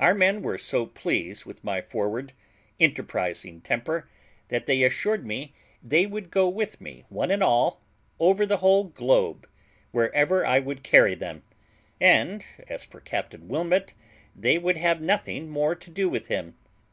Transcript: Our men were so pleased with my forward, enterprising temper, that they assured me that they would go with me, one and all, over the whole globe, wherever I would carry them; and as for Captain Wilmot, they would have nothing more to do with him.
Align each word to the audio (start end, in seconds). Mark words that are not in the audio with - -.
Our 0.00 0.12
men 0.12 0.42
were 0.42 0.58
so 0.58 0.86
pleased 0.86 1.44
with 1.44 1.62
my 1.62 1.80
forward, 1.80 2.32
enterprising 2.80 3.60
temper, 3.60 4.10
that 4.48 4.66
they 4.66 4.82
assured 4.82 5.24
me 5.24 5.54
that 5.80 5.88
they 5.88 6.04
would 6.04 6.32
go 6.32 6.48
with 6.48 6.80
me, 6.80 7.04
one 7.08 7.30
and 7.30 7.44
all, 7.44 7.80
over 8.18 8.44
the 8.44 8.56
whole 8.56 8.82
globe, 8.82 9.48
wherever 9.92 10.44
I 10.44 10.58
would 10.58 10.82
carry 10.82 11.14
them; 11.14 11.44
and 12.00 12.44
as 12.66 12.84
for 12.84 13.00
Captain 13.00 13.46
Wilmot, 13.46 13.94
they 14.34 14.58
would 14.58 14.78
have 14.78 15.00
nothing 15.00 15.48
more 15.48 15.76
to 15.76 15.90
do 15.90 16.08
with 16.08 16.26
him. 16.26 16.56